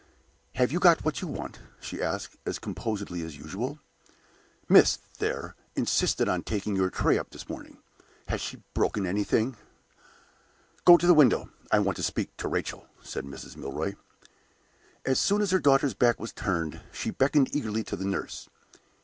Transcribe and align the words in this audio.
"Have 0.55 0.71
you 0.71 0.79
got 0.79 1.05
what 1.05 1.21
you 1.21 1.27
want?" 1.27 1.59
she 1.79 2.01
asked, 2.01 2.35
as 2.43 2.57
composedly 2.57 3.21
as 3.21 3.37
usual. 3.37 3.77
"Miss, 4.67 4.97
there, 5.19 5.53
insisted 5.75 6.27
on 6.27 6.41
taking 6.41 6.75
your 6.75 6.89
tray 6.89 7.19
up 7.19 7.29
this 7.29 7.47
morning. 7.47 7.77
Has 8.27 8.41
she 8.41 8.63
broken 8.73 9.05
anything?" 9.05 9.57
"Go 10.85 10.97
to 10.97 11.05
the 11.05 11.13
window. 11.13 11.51
I 11.71 11.77
want 11.77 11.97
to 11.97 12.01
speak 12.03 12.35
to 12.37 12.47
Rachel," 12.47 12.87
said 13.03 13.25
Mrs. 13.25 13.55
Milroy. 13.55 13.93
As 15.05 15.19
soon 15.19 15.39
as 15.39 15.51
her 15.51 15.59
daughter's 15.59 15.93
back 15.93 16.19
was 16.19 16.33
turned, 16.33 16.81
she 16.91 17.11
beckoned 17.11 17.55
eagerly 17.55 17.83
to 17.83 17.95
the 17.95 18.03
nurse. 18.05 18.49